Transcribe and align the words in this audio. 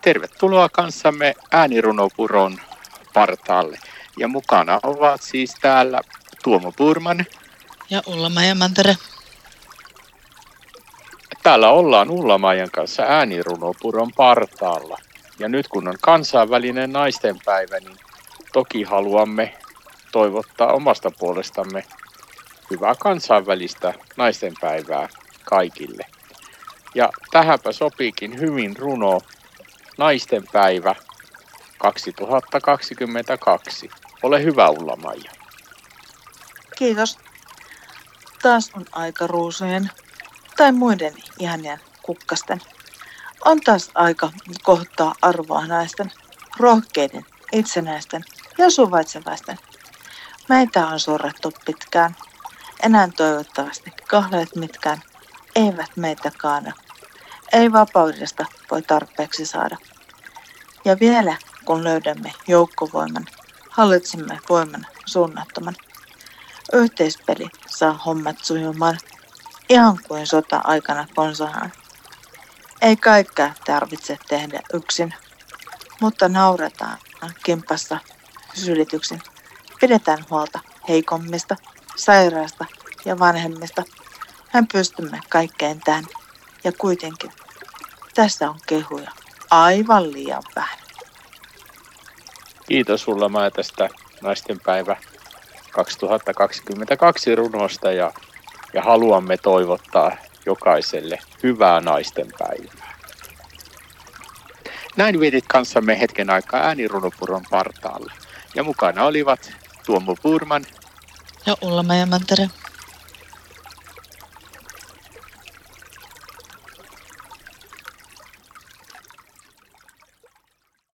Tervetuloa 0.00 0.68
kanssamme 0.68 1.34
äänirunopuron 1.50 2.58
partaalle. 3.14 3.78
Ja 4.18 4.28
mukana 4.28 4.80
ovat 4.82 5.22
siis 5.22 5.54
täällä 5.60 6.00
Tuomo 6.44 6.72
Purman. 6.72 7.26
Ja 7.90 8.02
Ulla-Maija 8.06 8.54
Mantere. 8.54 8.96
Täällä 11.42 11.70
ollaan 11.70 12.10
Ulla-Maijan 12.10 12.70
kanssa 12.70 13.02
äänirunopuron 13.02 14.12
partaalla. 14.16 14.98
Ja 15.38 15.48
nyt 15.48 15.68
kun 15.68 15.88
on 15.88 15.96
kansainvälinen 16.00 16.92
naistenpäivä, 16.92 17.78
niin 17.78 17.96
toki 18.52 18.82
haluamme 18.82 19.54
toivottaa 20.12 20.72
omasta 20.72 21.10
puolestamme 21.18 21.84
hyvää 22.70 22.94
kansainvälistä 22.98 23.94
naistenpäivää 24.16 25.08
kaikille. 25.44 26.06
Ja 26.94 27.08
tähänpä 27.30 27.72
sopiikin 27.72 28.40
hyvin 28.40 28.76
runo 28.76 29.20
Naisten 30.00 30.44
päivä 30.52 30.94
2022. 31.78 33.90
Ole 34.22 34.42
hyvä 34.42 34.68
Ulla 34.68 34.96
Maija. 34.96 35.32
Kiitos. 36.76 37.18
Taas 38.42 38.70
on 38.76 38.84
aika 38.92 39.26
ruusujen 39.26 39.90
tai 40.56 40.72
muiden 40.72 41.14
ihanien 41.38 41.80
kukkasten. 42.02 42.60
On 43.44 43.60
taas 43.60 43.90
aika 43.94 44.30
kohtaa 44.62 45.14
arvoa 45.22 45.66
naisten, 45.66 46.12
rohkeiden, 46.56 47.26
itsenäisten 47.52 48.24
ja 48.58 48.70
suvaitsevaisten. 48.70 49.58
Meitä 50.48 50.86
on 50.86 51.00
surrattu 51.00 51.52
pitkään. 51.66 52.16
Enää 52.82 53.08
toivottavasti 53.16 53.90
kahleet 54.08 54.56
mitkään 54.56 55.02
eivät 55.56 55.96
meitä 55.96 56.30
kaana. 56.38 56.72
Ei 57.52 57.72
vapaudesta 57.72 58.46
voi 58.70 58.82
tarpeeksi 58.82 59.46
saada. 59.46 59.76
Ja 60.84 61.00
vielä 61.00 61.36
kun 61.64 61.84
löydämme 61.84 62.32
joukkovoiman, 62.48 63.26
hallitsemme 63.70 64.38
voiman 64.48 64.86
suunnattoman. 65.06 65.74
Yhteispeli 66.72 67.48
saa 67.66 67.92
hommat 67.92 68.36
sujumaan, 68.42 68.98
ihan 69.68 69.98
kuin 70.08 70.26
sota-aikana 70.26 71.06
konsanaan. 71.14 71.72
Ei 72.80 72.96
kaikkea 72.96 73.54
tarvitse 73.66 74.18
tehdä 74.28 74.60
yksin, 74.72 75.14
mutta 76.00 76.28
nauretaan 76.28 76.98
kimpassa 77.44 77.98
sylityksin. 78.54 79.22
Pidetään 79.80 80.24
huolta 80.30 80.60
heikommista, 80.88 81.56
sairaasta 81.96 82.64
ja 83.04 83.18
vanhemmista. 83.18 83.82
Hän 84.48 84.66
pystymme 84.72 85.20
kaikkeen 85.28 85.80
tähän 85.80 86.04
ja 86.64 86.72
kuitenkin 86.72 87.32
tässä 88.14 88.50
on 88.50 88.58
kehuja 88.66 89.10
aivan 89.50 90.12
liian 90.12 90.42
vähän. 90.56 90.78
Kiitos 92.68 93.02
sulla 93.02 93.28
mä 93.28 93.50
tästä 93.50 93.88
naistenpäivä 94.22 94.96
2022 95.70 97.34
runosta 97.34 97.92
ja, 97.92 98.12
ja 98.74 98.82
haluamme 98.82 99.36
toivottaa 99.36 100.16
jokaiselle 100.46 101.18
hyvää 101.42 101.80
naistenpäivää. 101.80 102.90
Näin 104.96 105.20
vietit 105.20 105.44
kanssamme 105.48 106.00
hetken 106.00 106.30
aikaa 106.30 106.60
äänirunopuron 106.60 107.44
partaalla. 107.50 108.12
Ja 108.54 108.64
mukana 108.64 109.04
olivat 109.04 109.52
Tuomo 109.86 110.16
Purman 110.22 110.66
ja 111.46 111.56
Ulla 111.62 111.82
Mantere. 111.82 112.48